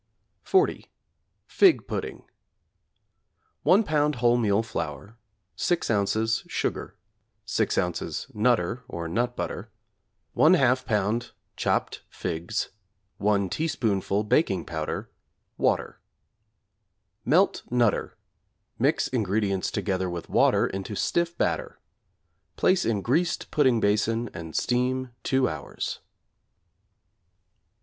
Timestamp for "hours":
25.47-25.99